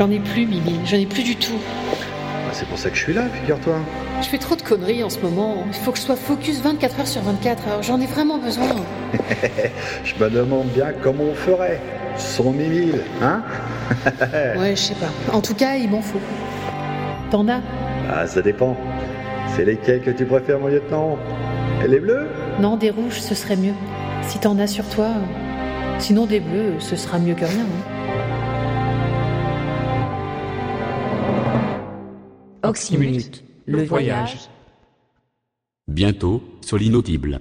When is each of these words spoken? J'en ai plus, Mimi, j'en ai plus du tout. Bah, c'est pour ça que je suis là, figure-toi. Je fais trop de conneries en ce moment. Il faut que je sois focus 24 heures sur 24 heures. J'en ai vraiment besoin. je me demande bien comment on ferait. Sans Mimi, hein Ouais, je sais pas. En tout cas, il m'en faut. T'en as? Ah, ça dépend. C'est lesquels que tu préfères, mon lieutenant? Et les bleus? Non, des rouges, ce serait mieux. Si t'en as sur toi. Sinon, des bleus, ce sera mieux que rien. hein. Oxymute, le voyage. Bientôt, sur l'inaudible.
J'en 0.00 0.10
ai 0.10 0.18
plus, 0.18 0.46
Mimi, 0.46 0.80
j'en 0.86 0.96
ai 0.96 1.04
plus 1.04 1.22
du 1.22 1.36
tout. 1.36 1.58
Bah, 1.92 2.52
c'est 2.54 2.66
pour 2.66 2.78
ça 2.78 2.88
que 2.88 2.96
je 2.96 3.02
suis 3.02 3.12
là, 3.12 3.24
figure-toi. 3.28 3.74
Je 4.22 4.28
fais 4.28 4.38
trop 4.38 4.56
de 4.56 4.62
conneries 4.62 5.04
en 5.04 5.10
ce 5.10 5.18
moment. 5.18 5.64
Il 5.66 5.74
faut 5.74 5.92
que 5.92 5.98
je 5.98 6.02
sois 6.04 6.16
focus 6.16 6.62
24 6.62 7.00
heures 7.00 7.06
sur 7.06 7.20
24 7.20 7.68
heures. 7.68 7.82
J'en 7.82 8.00
ai 8.00 8.06
vraiment 8.06 8.38
besoin. 8.38 8.64
je 10.04 10.14
me 10.24 10.30
demande 10.30 10.68
bien 10.68 10.94
comment 11.02 11.24
on 11.24 11.34
ferait. 11.34 11.78
Sans 12.16 12.50
Mimi, 12.50 12.92
hein 13.20 13.42
Ouais, 14.58 14.70
je 14.74 14.80
sais 14.80 14.94
pas. 14.94 15.34
En 15.36 15.42
tout 15.42 15.54
cas, 15.54 15.76
il 15.76 15.90
m'en 15.90 16.00
faut. 16.00 16.20
T'en 17.30 17.46
as? 17.48 17.60
Ah, 18.10 18.26
ça 18.26 18.40
dépend. 18.40 18.78
C'est 19.54 19.66
lesquels 19.66 20.00
que 20.00 20.10
tu 20.12 20.24
préfères, 20.24 20.60
mon 20.60 20.68
lieutenant? 20.68 21.18
Et 21.84 21.88
les 21.88 22.00
bleus? 22.00 22.30
Non, 22.58 22.78
des 22.78 22.88
rouges, 22.88 23.20
ce 23.20 23.34
serait 23.34 23.56
mieux. 23.56 23.74
Si 24.22 24.38
t'en 24.38 24.58
as 24.60 24.66
sur 24.66 24.88
toi. 24.88 25.08
Sinon, 25.98 26.24
des 26.24 26.40
bleus, 26.40 26.76
ce 26.78 26.96
sera 26.96 27.18
mieux 27.18 27.34
que 27.34 27.44
rien. 27.44 27.64
hein. 27.64 27.99
Oxymute, 32.62 33.42
le 33.66 33.84
voyage. 33.84 34.50
Bientôt, 35.88 36.42
sur 36.60 36.76
l'inaudible. 36.78 37.40